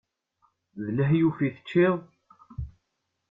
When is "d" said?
0.83-0.85